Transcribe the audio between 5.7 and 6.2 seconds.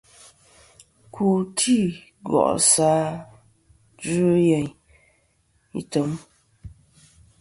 etm.